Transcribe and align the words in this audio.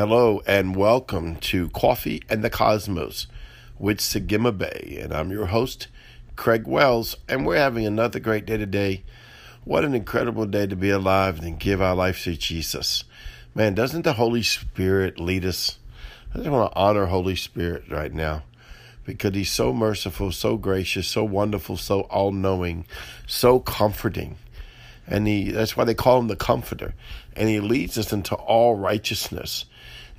Hello 0.00 0.40
and 0.46 0.76
welcome 0.76 1.36
to 1.36 1.68
Coffee 1.68 2.22
and 2.30 2.42
the 2.42 2.48
Cosmos 2.48 3.26
with 3.78 3.98
Sagima 3.98 4.50
Bay. 4.50 4.98
And 4.98 5.12
I'm 5.12 5.30
your 5.30 5.44
host, 5.44 5.88
Craig 6.36 6.66
Wells, 6.66 7.18
and 7.28 7.44
we're 7.44 7.58
having 7.58 7.84
another 7.84 8.18
great 8.18 8.46
day 8.46 8.56
today. 8.56 9.02
What 9.64 9.84
an 9.84 9.94
incredible 9.94 10.46
day 10.46 10.66
to 10.66 10.74
be 10.74 10.88
alive 10.88 11.40
and 11.40 11.60
give 11.60 11.82
our 11.82 11.94
life 11.94 12.24
to 12.24 12.34
Jesus. 12.34 13.04
Man, 13.54 13.74
doesn't 13.74 14.00
the 14.00 14.14
Holy 14.14 14.42
Spirit 14.42 15.20
lead 15.20 15.44
us? 15.44 15.78
I 16.32 16.38
just 16.38 16.48
want 16.48 16.72
to 16.72 16.78
honor 16.78 17.04
Holy 17.04 17.36
Spirit 17.36 17.84
right 17.90 18.14
now 18.14 18.44
because 19.04 19.34
he's 19.34 19.50
so 19.50 19.74
merciful, 19.74 20.32
so 20.32 20.56
gracious, 20.56 21.08
so 21.08 21.24
wonderful, 21.24 21.76
so 21.76 22.00
all 22.04 22.32
knowing, 22.32 22.86
so 23.26 23.60
comforting 23.60 24.38
and 25.10 25.26
he 25.26 25.50
that's 25.50 25.76
why 25.76 25.84
they 25.84 25.94
call 25.94 26.20
him 26.20 26.28
the 26.28 26.36
comforter 26.36 26.94
and 27.34 27.48
he 27.48 27.58
leads 27.58 27.98
us 27.98 28.12
into 28.12 28.34
all 28.36 28.76
righteousness 28.76 29.64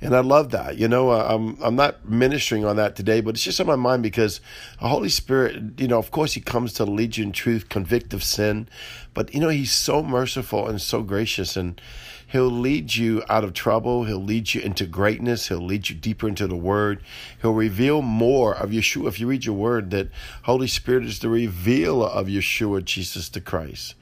and 0.02 0.16
I 0.16 0.20
love 0.20 0.50
that. 0.50 0.76
You 0.76 0.88
know, 0.88 1.10
uh, 1.10 1.26
I'm 1.28 1.56
I'm 1.62 1.76
not 1.76 2.08
ministering 2.08 2.64
on 2.64 2.76
that 2.76 2.96
today, 2.96 3.20
but 3.20 3.34
it's 3.34 3.44
just 3.44 3.60
on 3.60 3.66
my 3.66 3.76
mind 3.76 4.02
because 4.02 4.40
the 4.80 4.88
Holy 4.88 5.08
Spirit, 5.08 5.80
you 5.80 5.86
know, 5.86 5.98
of 5.98 6.10
course, 6.10 6.34
He 6.34 6.40
comes 6.40 6.72
to 6.74 6.84
lead 6.84 7.16
you 7.16 7.24
in 7.24 7.32
truth, 7.32 7.68
convict 7.68 8.12
of 8.12 8.24
sin, 8.24 8.68
but 9.14 9.32
you 9.32 9.40
know, 9.40 9.48
He's 9.48 9.72
so 9.72 10.02
merciful 10.02 10.66
and 10.66 10.80
so 10.80 11.02
gracious, 11.02 11.56
and 11.56 11.80
He'll 12.26 12.50
lead 12.50 12.96
you 12.96 13.22
out 13.28 13.44
of 13.44 13.52
trouble. 13.52 14.04
He'll 14.04 14.22
lead 14.22 14.54
you 14.54 14.60
into 14.62 14.86
greatness. 14.86 15.48
He'll 15.48 15.60
lead 15.60 15.90
you 15.90 15.94
deeper 15.94 16.26
into 16.26 16.46
the 16.46 16.56
Word. 16.56 17.02
He'll 17.40 17.52
reveal 17.52 18.02
more 18.02 18.54
of 18.54 18.70
Yeshua. 18.70 19.08
If 19.08 19.20
you 19.20 19.26
read 19.26 19.44
your 19.44 19.54
Word, 19.54 19.90
that 19.90 20.08
Holy 20.44 20.66
Spirit 20.66 21.04
is 21.04 21.18
the 21.18 21.28
revealer 21.28 22.08
of 22.08 22.26
Yeshua, 22.26 22.84
Jesus 22.84 23.28
the 23.28 23.40
Christ. 23.40 23.94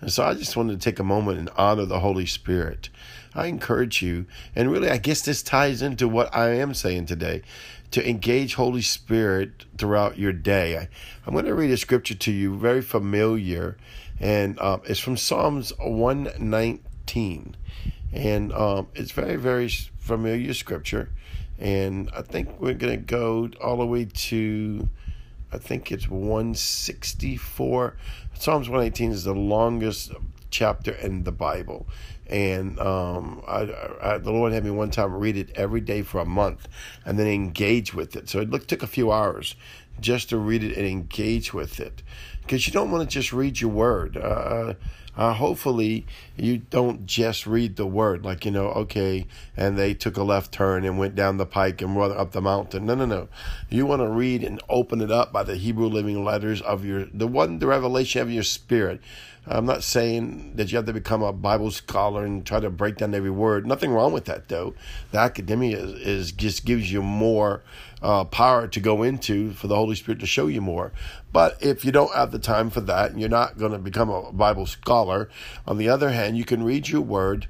And 0.00 0.12
so 0.12 0.24
I 0.24 0.34
just 0.34 0.56
wanted 0.56 0.80
to 0.80 0.84
take 0.90 0.98
a 0.98 1.04
moment 1.04 1.38
and 1.38 1.50
honor 1.56 1.86
the 1.86 2.00
Holy 2.00 2.26
Spirit. 2.26 2.90
I 3.34 3.46
encourage 3.46 4.02
you, 4.02 4.26
and 4.54 4.70
really, 4.70 4.88
I 4.88 4.96
guess 4.96 5.20
this 5.22 5.42
ties 5.42 5.82
into 5.82 6.08
what 6.08 6.34
I 6.34 6.54
am 6.54 6.74
saying 6.74 7.06
today 7.06 7.42
to 7.90 8.08
engage 8.08 8.54
Holy 8.54 8.82
Spirit 8.82 9.64
throughout 9.78 10.18
your 10.18 10.32
day. 10.32 10.76
I, 10.76 10.88
am 11.26 11.34
going 11.34 11.44
to 11.44 11.54
read 11.54 11.70
a 11.70 11.76
scripture 11.76 12.14
to 12.14 12.32
you, 12.32 12.56
very 12.56 12.82
familiar, 12.82 13.76
and 14.18 14.58
um, 14.60 14.82
it's 14.84 15.00
from 15.00 15.16
Psalms 15.16 15.72
119. 15.78 17.56
And 18.12 18.52
um, 18.52 18.88
it's 18.94 19.12
very, 19.12 19.36
very 19.36 19.68
familiar 19.98 20.54
scripture. 20.54 21.10
And 21.58 22.10
I 22.16 22.22
think 22.22 22.60
we're 22.60 22.74
going 22.74 22.98
to 22.98 23.04
go 23.04 23.50
all 23.62 23.76
the 23.76 23.86
way 23.86 24.06
to 24.06 24.88
I 25.56 25.58
think 25.58 25.90
it's 25.90 26.08
164. 26.10 27.96
Psalms 28.34 28.68
118 28.68 29.10
is 29.10 29.24
the 29.24 29.32
longest 29.32 30.12
chapter 30.50 30.92
in 30.92 31.24
the 31.24 31.32
Bible. 31.32 31.88
And 32.26 32.78
um, 32.78 33.42
I, 33.48 33.72
I, 34.02 34.18
the 34.18 34.32
Lord 34.32 34.52
had 34.52 34.64
me 34.64 34.70
one 34.70 34.90
time 34.90 35.14
read 35.14 35.38
it 35.38 35.50
every 35.54 35.80
day 35.80 36.02
for 36.02 36.20
a 36.20 36.26
month 36.26 36.68
and 37.06 37.18
then 37.18 37.26
engage 37.26 37.94
with 37.94 38.16
it. 38.16 38.28
So 38.28 38.40
it 38.40 38.68
took 38.68 38.82
a 38.82 38.86
few 38.86 39.10
hours 39.10 39.56
just 39.98 40.28
to 40.28 40.36
read 40.36 40.62
it 40.62 40.76
and 40.76 40.86
engage 40.86 41.54
with 41.54 41.80
it. 41.80 42.02
Because 42.42 42.66
you 42.66 42.72
don't 42.74 42.90
want 42.90 43.08
to 43.08 43.14
just 43.14 43.32
read 43.32 43.58
your 43.58 43.70
word. 43.70 44.18
Uh, 44.18 44.74
uh, 45.16 45.32
hopefully 45.32 46.06
you 46.36 46.58
don't 46.58 47.06
just 47.06 47.46
read 47.46 47.76
the 47.76 47.86
word 47.86 48.24
like 48.24 48.44
you 48.44 48.50
know 48.50 48.68
okay 48.68 49.26
and 49.56 49.78
they 49.78 49.94
took 49.94 50.16
a 50.16 50.22
left 50.22 50.52
turn 50.52 50.84
and 50.84 50.98
went 50.98 51.14
down 51.14 51.36
the 51.36 51.46
pike 51.46 51.80
and 51.80 51.96
run 51.96 52.12
up 52.12 52.32
the 52.32 52.42
mountain. 52.42 52.86
No 52.86 52.94
no 52.94 53.06
no. 53.06 53.28
You 53.70 53.86
want 53.86 54.02
to 54.02 54.08
read 54.08 54.44
and 54.44 54.60
open 54.68 55.00
it 55.00 55.10
up 55.10 55.32
by 55.32 55.42
the 55.42 55.56
hebrew 55.56 55.88
living 55.88 56.24
letters 56.24 56.60
of 56.62 56.84
your 56.84 57.06
the 57.06 57.26
one 57.26 57.58
the 57.58 57.66
revelation 57.66 58.20
of 58.22 58.30
your 58.30 58.42
spirit. 58.42 59.00
I'm 59.48 59.64
not 59.64 59.84
saying 59.84 60.56
that 60.56 60.72
you 60.72 60.76
have 60.76 60.86
to 60.86 60.92
become 60.92 61.22
a 61.22 61.32
bible 61.32 61.70
scholar 61.70 62.24
and 62.24 62.44
try 62.44 62.58
to 62.58 62.68
break 62.68 62.96
down 62.96 63.14
every 63.14 63.30
word. 63.30 63.64
Nothing 63.64 63.92
wrong 63.92 64.12
with 64.12 64.24
that 64.24 64.48
though. 64.48 64.74
The 65.12 65.18
academia 65.18 65.78
is, 65.78 65.92
is 65.92 66.32
just 66.32 66.64
gives 66.64 66.90
you 66.90 67.00
more 67.00 67.62
uh, 68.02 68.24
power 68.24 68.66
to 68.68 68.80
go 68.80 69.02
into 69.02 69.52
for 69.52 69.68
the 69.68 69.76
Holy 69.76 69.94
Spirit 69.94 70.20
to 70.20 70.26
show 70.26 70.48
you 70.48 70.60
more. 70.60 70.92
But 71.32 71.62
if 71.62 71.84
you 71.84 71.92
don't 71.92 72.14
have 72.14 72.30
the 72.30 72.38
time 72.38 72.70
for 72.70 72.80
that 72.82 73.10
and 73.10 73.20
you're 73.20 73.28
not 73.28 73.58
going 73.58 73.72
to 73.72 73.78
become 73.78 74.08
a 74.08 74.32
Bible 74.32 74.66
scholar, 74.66 75.28
on 75.66 75.76
the 75.76 75.88
other 75.88 76.10
hand, 76.10 76.38
you 76.38 76.44
can 76.44 76.62
read 76.62 76.88
your 76.88 77.02
word 77.02 77.48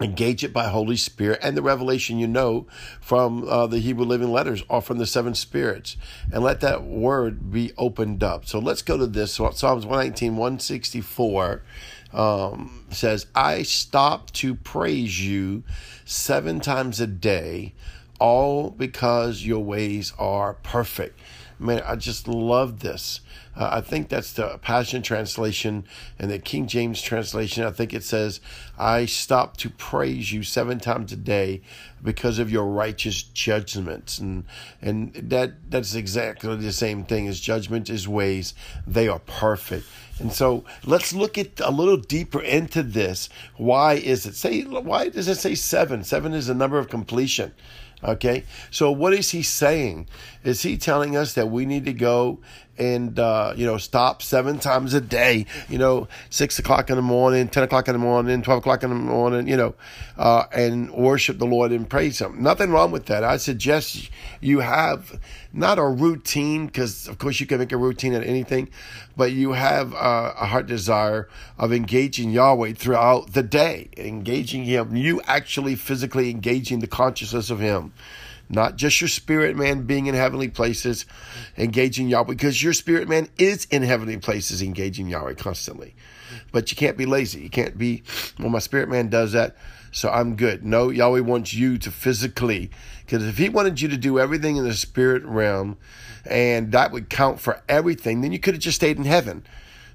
engage 0.00 0.44
it 0.44 0.52
by 0.52 0.68
holy 0.68 0.96
spirit 0.96 1.40
and 1.42 1.56
the 1.56 1.62
revelation 1.62 2.18
you 2.18 2.26
know 2.26 2.66
from 3.00 3.48
uh, 3.48 3.66
the 3.66 3.80
hebrew 3.80 4.04
living 4.04 4.30
letters 4.30 4.62
or 4.68 4.80
from 4.80 4.98
the 4.98 5.06
seven 5.06 5.34
spirits. 5.34 5.96
And 6.32 6.42
let 6.42 6.60
that 6.60 6.84
word 6.84 7.50
be 7.50 7.72
opened 7.76 8.22
up. 8.22 8.46
So 8.46 8.58
let's 8.58 8.82
go 8.82 8.96
to 8.96 9.06
this. 9.06 9.34
Psalms 9.34 9.84
119 9.84 10.36
164 10.36 11.62
um, 12.12 12.86
says 12.90 13.26
i 13.34 13.62
stop 13.62 14.30
to 14.30 14.54
praise 14.54 15.26
you 15.26 15.62
seven 16.06 16.58
times 16.58 17.00
a 17.00 17.06
day 17.06 17.74
all 18.18 18.70
because 18.70 19.44
your 19.44 19.62
ways 19.62 20.12
are 20.18 20.54
perfect. 20.54 21.20
Man, 21.58 21.82
I 21.84 21.96
just 21.96 22.28
love 22.28 22.80
this. 22.80 23.20
Uh, 23.56 23.68
I 23.72 23.80
think 23.80 24.08
that's 24.08 24.32
the 24.32 24.58
Passion 24.58 25.02
Translation 25.02 25.84
and 26.18 26.30
the 26.30 26.38
King 26.38 26.68
James 26.68 27.02
Translation. 27.02 27.64
I 27.64 27.72
think 27.72 27.92
it 27.92 28.04
says, 28.04 28.40
I 28.78 29.06
stop 29.06 29.56
to 29.58 29.70
praise 29.70 30.32
you 30.32 30.44
seven 30.44 30.78
times 30.78 31.12
a 31.12 31.16
day 31.16 31.62
because 32.00 32.38
of 32.38 32.50
your 32.50 32.66
righteous 32.66 33.22
judgments. 33.22 34.18
And, 34.18 34.44
and 34.80 35.12
that, 35.14 35.70
that's 35.70 35.96
exactly 35.96 36.54
the 36.54 36.72
same 36.72 37.04
thing 37.04 37.26
as 37.26 37.40
judgment 37.40 37.90
is 37.90 38.06
ways. 38.06 38.54
They 38.86 39.08
are 39.08 39.18
perfect. 39.18 39.86
And 40.20 40.32
so 40.32 40.64
let's 40.84 41.12
look 41.12 41.38
at 41.38 41.58
a 41.60 41.70
little 41.70 41.96
deeper 41.96 42.40
into 42.40 42.84
this. 42.84 43.28
Why 43.56 43.94
is 43.94 44.26
it? 44.26 44.36
Say, 44.36 44.62
why 44.62 45.08
does 45.08 45.26
it 45.26 45.36
say 45.36 45.56
seven? 45.56 46.04
Seven 46.04 46.34
is 46.34 46.46
the 46.46 46.54
number 46.54 46.78
of 46.78 46.88
completion. 46.88 47.52
Okay, 48.02 48.44
so 48.70 48.92
what 48.92 49.12
is 49.12 49.30
he 49.30 49.42
saying? 49.42 50.06
Is 50.44 50.62
he 50.62 50.76
telling 50.76 51.16
us 51.16 51.34
that 51.34 51.50
we 51.50 51.66
need 51.66 51.84
to 51.86 51.92
go 51.92 52.38
and 52.78 53.18
uh, 53.18 53.52
you 53.56 53.66
know 53.66 53.76
stop 53.78 54.22
seven 54.22 54.58
times 54.58 54.94
a 54.94 55.00
day? 55.00 55.46
You 55.68 55.78
know, 55.78 56.08
six 56.30 56.58
o'clock 56.58 56.90
in 56.90 56.96
the 56.96 57.02
morning, 57.02 57.48
ten 57.48 57.62
o'clock 57.62 57.88
in 57.88 57.94
the 57.94 57.98
morning, 57.98 58.42
twelve 58.42 58.58
o'clock 58.58 58.82
in 58.82 58.90
the 58.90 58.96
morning. 58.96 59.48
You 59.48 59.56
know, 59.56 59.74
uh, 60.16 60.44
and 60.52 60.90
worship 60.90 61.38
the 61.38 61.46
Lord 61.46 61.72
and 61.72 61.88
praise 61.88 62.20
Him. 62.20 62.42
Nothing 62.42 62.70
wrong 62.70 62.90
with 62.90 63.06
that. 63.06 63.24
I 63.24 63.36
suggest 63.36 64.10
you 64.40 64.60
have 64.60 65.18
not 65.52 65.78
a 65.78 65.84
routine 65.84 66.66
because 66.66 67.08
of 67.08 67.18
course 67.18 67.40
you 67.40 67.46
can 67.46 67.58
make 67.58 67.72
a 67.72 67.76
routine 67.76 68.14
at 68.14 68.24
anything, 68.24 68.68
but 69.16 69.32
you 69.32 69.52
have 69.52 69.94
uh, 69.94 70.34
a 70.38 70.46
heart 70.46 70.66
desire 70.66 71.28
of 71.58 71.72
engaging 71.72 72.30
Yahweh 72.30 72.74
throughout 72.74 73.32
the 73.32 73.42
day, 73.42 73.88
engaging 73.96 74.64
Him. 74.64 74.96
You 74.96 75.20
actually 75.26 75.74
physically 75.74 76.30
engaging 76.30 76.80
the 76.80 76.86
consciousness 76.86 77.50
of 77.50 77.60
Him 77.60 77.92
not 78.48 78.76
just 78.76 79.00
your 79.00 79.08
spirit 79.08 79.56
man 79.56 79.82
being 79.82 80.06
in 80.06 80.14
heavenly 80.14 80.48
places, 80.48 81.06
engaging 81.56 82.08
Yahweh, 82.08 82.28
because 82.28 82.62
your 82.62 82.72
spirit 82.72 83.08
man 83.08 83.28
is 83.38 83.66
in 83.66 83.82
heavenly 83.82 84.16
places, 84.16 84.62
engaging 84.62 85.08
Yahweh 85.08 85.34
constantly. 85.34 85.94
But 86.52 86.70
you 86.70 86.76
can't 86.76 86.96
be 86.96 87.06
lazy. 87.06 87.40
You 87.40 87.50
can't 87.50 87.76
be, 87.76 88.02
well, 88.38 88.48
my 88.48 88.58
spirit 88.58 88.88
man 88.88 89.08
does 89.08 89.32
that, 89.32 89.56
so 89.92 90.10
I'm 90.10 90.36
good. 90.36 90.64
No, 90.64 90.90
Yahweh 90.90 91.20
wants 91.20 91.52
you 91.54 91.78
to 91.78 91.90
physically, 91.90 92.70
because 93.04 93.26
if 93.26 93.38
He 93.38 93.48
wanted 93.48 93.80
you 93.80 93.88
to 93.88 93.96
do 93.96 94.18
everything 94.18 94.56
in 94.56 94.64
the 94.64 94.74
spirit 94.74 95.24
realm, 95.24 95.76
and 96.24 96.72
that 96.72 96.92
would 96.92 97.08
count 97.08 97.40
for 97.40 97.62
everything, 97.68 98.20
then 98.20 98.32
you 98.32 98.38
could 98.38 98.54
have 98.54 98.62
just 98.62 98.76
stayed 98.76 98.98
in 98.98 99.04
heaven, 99.04 99.44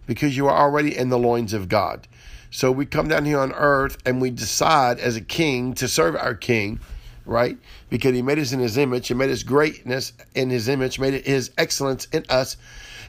because 0.06 0.36
you 0.36 0.48
are 0.48 0.58
already 0.58 0.96
in 0.96 1.10
the 1.10 1.20
loins 1.20 1.54
of 1.54 1.70
God. 1.70 2.08
So 2.52 2.72
we 2.72 2.86
come 2.86 3.08
down 3.08 3.26
here 3.26 3.40
on 3.40 3.52
earth 3.54 3.98
and 4.06 4.22
we 4.22 4.30
decide 4.30 5.00
as 5.00 5.16
a 5.16 5.22
king 5.22 5.74
to 5.74 5.88
serve 5.88 6.16
our 6.16 6.36
king 6.36 6.80
right? 7.26 7.58
Because 7.90 8.14
he 8.14 8.22
made 8.22 8.40
us 8.40 8.52
in 8.52 8.60
his 8.60 8.78
image, 8.78 9.08
he 9.08 9.14
made 9.14 9.30
his 9.30 9.44
greatness 9.44 10.14
in 10.36 10.50
his 10.50 10.68
image, 10.68 11.00
made 11.00 11.14
it 11.14 11.26
his 11.26 11.52
excellence 11.58 12.06
in 12.12 12.26
us 12.30 12.58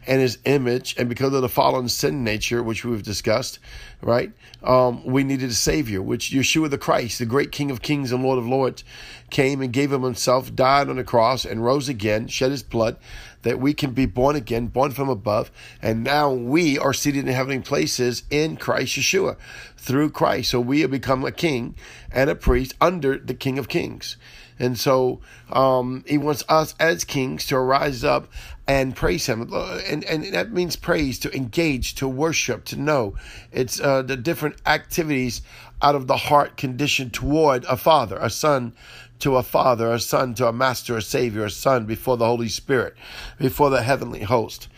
and 0.07 0.21
his 0.21 0.39
image. 0.45 0.95
And 0.99 1.09
because 1.09 1.33
of 1.33 1.43
the 1.43 1.49
fallen 1.49 1.89
sin 1.89 2.25
nature, 2.25 2.63
which 2.63 2.85
we've 2.85 3.03
discussed, 3.03 3.59
right? 4.01 4.33
Um, 4.63 5.05
we 5.05 5.25
needed 5.25 5.51
a 5.51 5.55
savior, 5.55 6.03
which 6.03 6.31
Yeshua 6.31 6.71
the 6.71 6.79
Christ, 6.79 7.19
the 7.19 7.27
great 7.27 7.53
King 7.53 7.71
of 7.71 7.83
kings 7.83 8.13
and 8.13 8.23
Lord 8.23 8.39
of 8.39 8.47
lords, 8.47 8.85
came 9.31 9.61
and 9.63 9.73
gave 9.73 9.93
him 9.93 10.03
himself, 10.03 10.55
died 10.55 10.89
on 10.89 10.97
the 10.97 11.05
cross, 11.05 11.45
and 11.45 11.65
rose 11.65 11.89
again, 11.89 12.29
shed 12.29 12.51
his 12.51 12.63
blood, 12.63 12.97
that 13.45 13.61
we 13.61 13.73
can 13.73 13.93
be 13.93 14.07
born 14.07 14.37
again, 14.37 14.67
born 14.67 14.91
from 14.91 15.09
above. 15.09 15.51
And 15.81 16.03
now 16.03 16.33
we 16.33 16.79
are 16.79 16.93
seated 16.93 17.27
in 17.27 17.33
heavenly 17.33 17.61
places 17.61 18.25
in 18.31 18.57
Christ 18.57 18.97
Yeshua 18.97 19.37
through 19.77 20.11
Christ. 20.11 20.51
So 20.51 20.61
we 20.61 20.81
have 20.81 20.91
become 20.91 21.25
a 21.25 21.33
king 21.33 21.77
and 22.13 22.29
a 22.29 22.35
priest 22.35 22.75
under 22.81 23.17
the 23.17 23.35
King 23.35 23.59
of 23.59 23.69
Kings. 23.69 24.17
And 24.59 24.79
so 24.79 25.21
um, 25.51 26.05
he 26.07 26.17
wants 26.17 26.45
us 26.49 26.75
as 26.79 27.05
kings 27.05 27.47
to 27.47 27.59
rise 27.59 28.05
up 28.05 28.29
and 28.67 28.95
praise 28.95 29.27
him. 29.27 29.53
And, 29.53 30.05
and 30.05 30.33
that 30.33 30.53
means 30.53 30.77
praise, 30.77 31.19
to 31.21 31.37
engage, 31.37 31.97
to 31.97 32.09
worship, 32.09 32.65
to 32.67 32.77
know. 32.77 33.17
It's 33.53 33.81
uh, 33.81 34.03
the 34.03 34.17
different 34.17 34.57
activities 34.65 35.43
out 35.83 35.97
of 35.97 36.07
the 36.07 36.17
heart 36.17 36.57
conditioned 36.57 37.13
toward 37.13 37.65
a 37.65 37.77
father, 37.77 38.17
a 38.21 38.31
son 38.31 38.75
to 39.21 39.37
a 39.37 39.43
father, 39.43 39.93
a 39.93 40.01
son 40.01 40.35
to 40.35 40.49
a 40.49 40.53
master, 40.53 40.97
a 40.97 41.03
savior, 41.03 41.45
a 41.45 41.51
son 41.51 41.87
before 41.87 42.17
the 42.17 42.27
Holy 42.27 42.49
Spirit, 42.49 42.95
before 43.39 43.71
the 43.71 43.83
heavenly 43.83 44.23
host. 44.23 44.69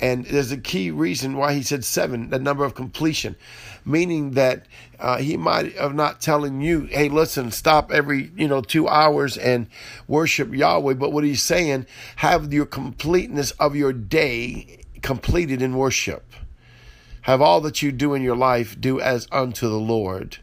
And 0.00 0.24
there's 0.26 0.50
a 0.50 0.56
key 0.56 0.90
reason 0.90 1.36
why 1.36 1.54
he 1.54 1.62
said 1.62 1.84
seven, 1.84 2.30
the 2.30 2.38
number 2.40 2.64
of 2.64 2.74
completion, 2.74 3.36
meaning 3.84 4.32
that 4.32 4.66
uh, 4.98 5.18
he 5.18 5.36
might 5.36 5.76
have 5.76 5.94
not 5.94 6.20
telling 6.20 6.60
you, 6.60 6.86
hey, 6.86 7.08
listen, 7.08 7.52
stop 7.52 7.92
every 7.92 8.32
you 8.36 8.48
know 8.48 8.62
two 8.62 8.88
hours 8.88 9.36
and 9.36 9.68
worship 10.08 10.52
Yahweh. 10.52 10.94
But 10.94 11.12
what 11.12 11.22
he's 11.22 11.42
saying, 11.42 11.86
have 12.16 12.52
your 12.52 12.66
completeness 12.66 13.52
of 13.52 13.76
your 13.76 13.92
day 13.92 14.80
completed 15.02 15.62
in 15.62 15.76
worship. 15.76 16.32
Have 17.22 17.40
all 17.40 17.60
that 17.60 17.82
you 17.82 17.92
do 17.92 18.14
in 18.14 18.22
your 18.22 18.36
life 18.36 18.80
do 18.80 18.98
as 18.98 19.28
unto 19.30 19.68
the 19.68 19.78
Lord 19.78 20.38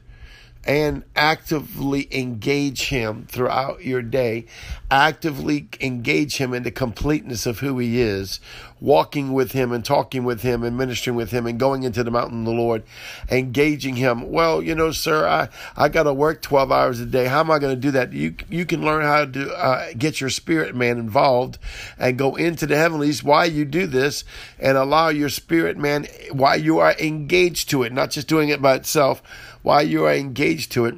and 0.70 1.04
actively 1.16 2.08
engage 2.12 2.90
him 2.90 3.26
throughout 3.28 3.84
your 3.84 4.04
day. 4.04 4.46
Actively 4.92 5.68
engage 5.82 6.38
him 6.38 6.54
in 6.54 6.62
the 6.62 6.70
completeness 6.70 7.48
of 7.48 7.58
who 7.58 7.80
he 7.80 8.00
is, 8.00 8.40
walking 8.80 9.34
with 9.34 9.54
him 9.54 9.72
and 9.72 9.84
talking 9.84 10.24
with 10.24 10.44
him 10.44 10.62
and 10.62 10.78
ministering 10.78 11.18
with 11.18 11.32
him 11.32 11.48
and 11.48 11.60
going 11.60 11.82
into 11.82 12.04
the 12.04 12.12
mountain 12.12 12.42
of 12.42 12.46
the 12.46 12.52
Lord, 12.52 12.84
engaging 13.32 13.96
him. 13.96 14.32
Well, 14.32 14.62
you 14.62 14.76
know, 14.76 14.92
sir, 14.92 15.28
I, 15.28 15.50
I 15.76 15.90
got 15.90 16.04
to 16.04 16.14
work 16.14 16.44
12 16.44 16.72
hours 16.72 17.00
a 17.00 17.06
day. 17.08 17.26
How 17.26 17.40
am 17.40 17.50
I 17.50 17.58
going 17.58 17.74
to 17.76 17.82
do 17.82 17.92
that? 17.92 18.14
You, 18.14 18.36
you 18.48 18.68
can 18.68 18.86
learn 18.86 19.02
how 19.02 19.26
to 19.26 19.52
uh, 19.56 19.88
get 19.98 20.22
your 20.22 20.30
spirit 20.30 20.76
man 20.76 21.00
involved 21.00 21.58
and 21.98 22.16
go 22.16 22.36
into 22.36 22.68
the 22.68 22.78
heavenlies 22.78 23.24
while 23.24 23.50
you 23.50 23.66
do 23.66 23.88
this 23.88 24.24
and 24.60 24.78
allow 24.78 25.10
your 25.10 25.30
spirit 25.30 25.80
man 25.80 26.06
while 26.32 26.62
you 26.62 26.78
are 26.78 26.94
engaged 27.00 27.72
to 27.72 27.82
it, 27.82 27.92
not 27.92 28.12
just 28.12 28.28
doing 28.28 28.50
it 28.50 28.62
by 28.62 28.76
itself 28.76 29.24
while 29.62 29.84
you 29.84 30.06
are 30.06 30.14
engaged 30.14 30.72
to 30.72 30.86
it 30.86 30.96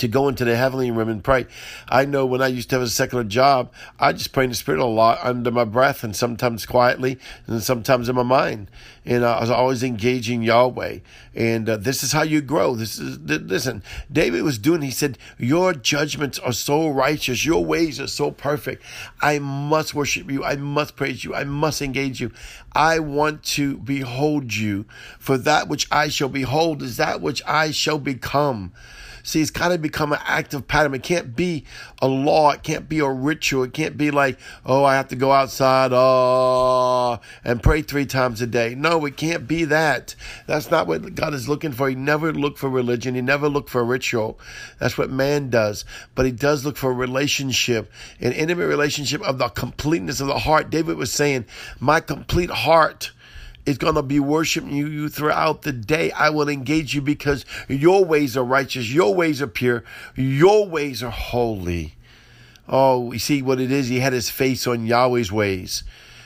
to 0.00 0.08
go 0.08 0.28
into 0.28 0.44
the 0.44 0.56
heavenly 0.56 0.90
room 0.90 1.08
and 1.08 1.22
pray. 1.22 1.46
I 1.88 2.04
know 2.04 2.26
when 2.26 2.42
I 2.42 2.48
used 2.48 2.70
to 2.70 2.76
have 2.76 2.82
a 2.82 2.88
secular 2.88 3.24
job, 3.24 3.72
I 3.98 4.12
just 4.12 4.32
pray 4.32 4.44
in 4.44 4.50
the 4.50 4.56
spirit 4.56 4.80
a 4.80 4.86
lot 4.86 5.18
under 5.22 5.50
my 5.50 5.64
breath 5.64 6.04
and 6.04 6.14
sometimes 6.14 6.66
quietly 6.66 7.18
and 7.46 7.62
sometimes 7.62 8.08
in 8.08 8.16
my 8.16 8.22
mind. 8.22 8.70
And 9.04 9.24
I 9.24 9.40
was 9.40 9.50
always 9.50 9.82
engaging 9.82 10.42
Yahweh. 10.42 10.98
And 11.34 11.68
uh, 11.68 11.76
this 11.76 12.02
is 12.02 12.12
how 12.12 12.22
you 12.22 12.40
grow. 12.40 12.74
This 12.74 12.98
is, 12.98 13.18
th- 13.18 13.42
listen, 13.42 13.82
David 14.12 14.42
was 14.42 14.58
doing, 14.58 14.82
he 14.82 14.90
said, 14.90 15.16
Your 15.38 15.72
judgments 15.72 16.38
are 16.38 16.52
so 16.52 16.88
righteous. 16.88 17.46
Your 17.46 17.64
ways 17.64 18.00
are 18.00 18.06
so 18.06 18.30
perfect. 18.30 18.82
I 19.22 19.38
must 19.38 19.94
worship 19.94 20.30
you. 20.30 20.44
I 20.44 20.56
must 20.56 20.96
praise 20.96 21.24
you. 21.24 21.34
I 21.34 21.44
must 21.44 21.80
engage 21.80 22.20
you. 22.20 22.32
I 22.72 22.98
want 22.98 23.44
to 23.44 23.78
behold 23.78 24.54
you. 24.54 24.84
For 25.18 25.38
that 25.38 25.68
which 25.68 25.86
I 25.90 26.08
shall 26.08 26.28
behold 26.28 26.82
is 26.82 26.96
that 26.98 27.20
which 27.20 27.42
I 27.46 27.70
shall 27.70 27.98
become. 27.98 28.72
See, 29.28 29.42
it's 29.42 29.50
got 29.50 29.68
to 29.68 29.76
become 29.76 30.14
an 30.14 30.20
active 30.24 30.66
pattern. 30.66 30.94
It 30.94 31.02
can't 31.02 31.36
be 31.36 31.66
a 32.00 32.08
law. 32.08 32.52
It 32.52 32.62
can't 32.62 32.88
be 32.88 33.00
a 33.00 33.10
ritual. 33.10 33.64
It 33.64 33.74
can't 33.74 33.94
be 33.94 34.10
like, 34.10 34.38
oh, 34.64 34.84
I 34.84 34.94
have 34.94 35.08
to 35.08 35.16
go 35.16 35.32
outside, 35.32 35.90
oh, 35.92 37.20
and 37.44 37.62
pray 37.62 37.82
three 37.82 38.06
times 38.06 38.40
a 38.40 38.46
day. 38.46 38.74
No, 38.74 39.04
it 39.04 39.18
can't 39.18 39.46
be 39.46 39.64
that. 39.66 40.14
That's 40.46 40.70
not 40.70 40.86
what 40.86 41.14
God 41.14 41.34
is 41.34 41.46
looking 41.46 41.72
for. 41.72 41.90
He 41.90 41.94
never 41.94 42.32
looked 42.32 42.58
for 42.58 42.70
religion. 42.70 43.14
He 43.14 43.20
never 43.20 43.50
looked 43.50 43.68
for 43.68 43.84
ritual. 43.84 44.40
That's 44.78 44.96
what 44.96 45.10
man 45.10 45.50
does. 45.50 45.84
But 46.14 46.24
he 46.24 46.32
does 46.32 46.64
look 46.64 46.78
for 46.78 46.90
a 46.90 46.94
relationship, 46.94 47.92
an 48.20 48.32
intimate 48.32 48.68
relationship 48.68 49.20
of 49.20 49.36
the 49.36 49.50
completeness 49.50 50.22
of 50.22 50.28
the 50.28 50.38
heart. 50.38 50.70
David 50.70 50.96
was 50.96 51.12
saying, 51.12 51.44
my 51.80 52.00
complete 52.00 52.48
heart 52.48 53.10
is 53.68 53.76
going 53.76 53.96
to 53.96 54.02
be 54.02 54.18
worshiping 54.18 54.72
you 54.72 55.10
throughout 55.10 55.60
the 55.60 55.72
day. 55.72 56.10
I 56.12 56.30
will 56.30 56.48
engage 56.48 56.94
you 56.94 57.02
because 57.02 57.44
your 57.68 58.02
ways 58.02 58.34
are 58.34 58.44
righteous, 58.44 58.92
your 58.92 59.14
ways 59.14 59.42
are 59.42 59.46
pure, 59.46 59.84
your 60.16 60.66
ways 60.66 61.02
are 61.02 61.10
holy. 61.10 61.94
Oh, 62.66 63.12
you 63.12 63.18
see 63.18 63.42
what 63.42 63.60
it 63.60 63.70
is? 63.70 63.88
He 63.88 64.00
had 64.00 64.14
his 64.14 64.30
face 64.30 64.66
on 64.66 64.86
Yahweh's 64.86 65.30
ways. 65.30 65.84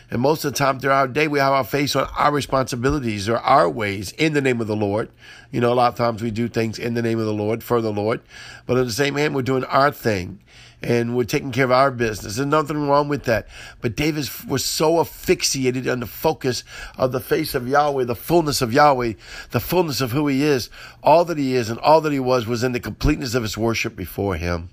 And 0.08 0.20
most 0.20 0.44
of 0.44 0.52
the 0.52 0.58
time 0.58 0.78
throughout 0.78 0.98
our 1.00 1.08
day, 1.08 1.26
we 1.26 1.40
have 1.40 1.52
our 1.52 1.64
face 1.64 1.96
on 1.96 2.08
our 2.16 2.30
responsibilities 2.30 3.28
or 3.28 3.38
our 3.38 3.68
ways 3.68 4.12
in 4.12 4.34
the 4.34 4.40
name 4.40 4.60
of 4.60 4.68
the 4.68 4.76
Lord. 4.76 5.10
You 5.50 5.60
know, 5.60 5.72
a 5.72 5.74
lot 5.74 5.92
of 5.92 5.98
times 5.98 6.22
we 6.22 6.30
do 6.30 6.48
things 6.48 6.78
in 6.78 6.94
the 6.94 7.02
name 7.02 7.18
of 7.18 7.26
the 7.26 7.32
Lord, 7.32 7.64
for 7.64 7.80
the 7.80 7.92
Lord. 7.92 8.20
But 8.66 8.76
at 8.76 8.86
the 8.86 8.92
same 8.92 9.16
hand, 9.16 9.34
we're 9.34 9.42
doing 9.42 9.64
our 9.64 9.90
thing 9.90 10.38
and 10.82 11.16
we're 11.16 11.24
taking 11.24 11.52
care 11.52 11.64
of 11.64 11.72
our 11.72 11.90
business. 11.90 12.36
There's 12.36 12.46
nothing 12.46 12.88
wrong 12.88 13.08
with 13.08 13.24
that. 13.24 13.48
But 13.80 13.96
David 13.96 14.28
was 14.48 14.64
so 14.64 15.00
asphyxiated 15.00 15.86
on 15.88 16.00
the 16.00 16.06
focus 16.06 16.64
of 16.98 17.12
the 17.12 17.20
face 17.20 17.54
of 17.54 17.68
Yahweh, 17.68 18.04
the 18.04 18.14
fullness 18.14 18.62
of 18.62 18.72
Yahweh, 18.72 19.14
the 19.50 19.60
fullness 19.60 20.00
of 20.00 20.12
who 20.12 20.26
he 20.26 20.42
is. 20.42 20.70
All 21.02 21.24
that 21.26 21.38
he 21.38 21.54
is 21.54 21.70
and 21.70 21.78
all 21.78 22.00
that 22.00 22.12
he 22.12 22.20
was 22.20 22.46
was 22.46 22.64
in 22.64 22.72
the 22.72 22.80
completeness 22.80 23.34
of 23.34 23.42
his 23.42 23.56
worship 23.56 23.94
before 23.96 24.36
him. 24.36 24.70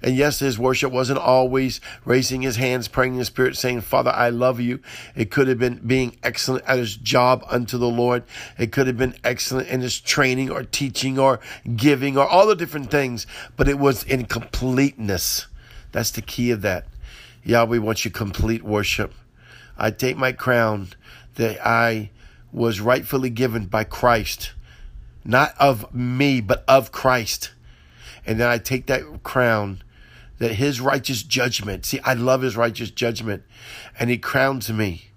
And 0.00 0.14
yes, 0.14 0.38
his 0.38 0.58
worship 0.58 0.92
wasn't 0.92 1.18
always 1.18 1.80
raising 2.04 2.42
his 2.42 2.56
hands, 2.56 2.86
praying 2.86 3.14
in 3.14 3.18
the 3.18 3.24
spirit, 3.24 3.56
saying, 3.56 3.80
Father, 3.80 4.12
I 4.12 4.28
love 4.28 4.60
you. 4.60 4.78
It 5.16 5.32
could 5.32 5.48
have 5.48 5.58
been 5.58 5.80
being 5.84 6.16
excellent 6.22 6.64
at 6.66 6.78
his 6.78 6.96
job 6.96 7.44
unto 7.48 7.78
the 7.78 7.88
Lord. 7.88 8.22
It 8.58 8.70
could 8.70 8.86
have 8.86 8.96
been 8.96 9.16
excellent 9.24 9.68
in 9.68 9.80
his 9.80 10.00
training 10.00 10.50
or 10.50 10.62
teaching 10.62 11.18
or 11.18 11.40
giving 11.74 12.16
or 12.16 12.26
all 12.26 12.46
the 12.46 12.54
different 12.54 12.92
things, 12.92 13.26
but 13.56 13.68
it 13.68 13.78
was 13.78 14.04
in 14.04 14.26
completeness. 14.26 15.46
That's 15.90 16.12
the 16.12 16.22
key 16.22 16.52
of 16.52 16.62
that. 16.62 16.86
Yahweh 17.42 17.78
wants 17.78 18.04
you 18.04 18.12
complete 18.12 18.62
worship. 18.62 19.12
I 19.76 19.90
take 19.90 20.16
my 20.16 20.30
crown 20.30 20.90
that 21.34 21.64
I 21.66 22.10
was 22.52 22.80
rightfully 22.80 23.30
given 23.30 23.66
by 23.66 23.84
Christ, 23.84 24.52
not 25.24 25.54
of 25.58 25.92
me, 25.92 26.40
but 26.40 26.64
of 26.68 26.92
Christ. 26.92 27.50
And 28.26 28.38
then 28.38 28.48
I 28.48 28.58
take 28.58 28.86
that 28.86 29.22
crown 29.22 29.82
that 30.38 30.52
his 30.52 30.80
righteous 30.80 31.22
judgment, 31.22 31.86
see, 31.86 32.00
I 32.00 32.14
love 32.14 32.42
his 32.42 32.56
righteous 32.56 32.90
judgment, 32.90 33.42
and 33.98 34.10
he 34.10 34.18
crowns 34.18 34.70
me. 34.72 35.08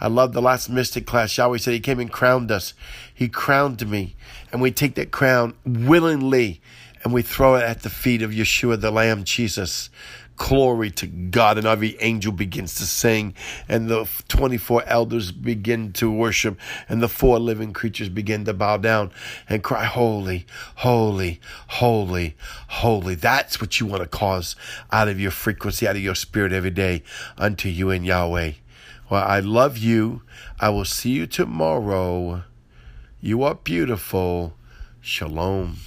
I 0.00 0.06
love 0.08 0.32
the 0.32 0.42
last 0.42 0.68
mystic 0.68 1.06
class. 1.06 1.36
Yahweh 1.36 1.58
said 1.58 1.74
he 1.74 1.80
came 1.80 1.98
and 1.98 2.10
crowned 2.10 2.50
us. 2.50 2.74
He 3.12 3.28
crowned 3.28 3.88
me. 3.88 4.14
And 4.52 4.62
we 4.62 4.70
take 4.70 4.94
that 4.94 5.10
crown 5.10 5.54
willingly 5.66 6.60
and 7.02 7.12
we 7.12 7.22
throw 7.22 7.56
it 7.56 7.62
at 7.62 7.82
the 7.82 7.90
feet 7.90 8.22
of 8.22 8.30
Yeshua, 8.30 8.80
the 8.80 8.90
Lamb, 8.90 9.24
Jesus. 9.24 9.90
Glory 10.38 10.90
to 10.92 11.06
God. 11.06 11.58
And 11.58 11.66
every 11.66 11.96
angel 12.00 12.32
begins 12.32 12.74
to 12.76 12.84
sing, 12.84 13.34
and 13.68 13.88
the 13.88 14.08
24 14.28 14.84
elders 14.86 15.32
begin 15.32 15.92
to 15.94 16.10
worship, 16.10 16.58
and 16.88 17.02
the 17.02 17.08
four 17.08 17.38
living 17.38 17.72
creatures 17.72 18.08
begin 18.08 18.44
to 18.46 18.54
bow 18.54 18.78
down 18.78 19.10
and 19.48 19.62
cry, 19.62 19.84
Holy, 19.84 20.46
holy, 20.76 21.40
holy, 21.66 22.36
holy. 22.68 23.14
That's 23.14 23.60
what 23.60 23.78
you 23.80 23.86
want 23.86 24.02
to 24.02 24.08
cause 24.08 24.56
out 24.90 25.08
of 25.08 25.20
your 25.20 25.32
frequency, 25.32 25.86
out 25.86 25.96
of 25.96 26.02
your 26.02 26.14
spirit 26.14 26.52
every 26.52 26.70
day 26.70 27.02
unto 27.36 27.68
you 27.68 27.90
and 27.90 28.06
Yahweh. 28.06 28.52
Well, 29.10 29.24
I 29.24 29.40
love 29.40 29.76
you. 29.76 30.22
I 30.60 30.68
will 30.70 30.84
see 30.84 31.10
you 31.10 31.26
tomorrow. 31.26 32.44
You 33.20 33.42
are 33.42 33.54
beautiful. 33.54 34.54
Shalom. 35.00 35.78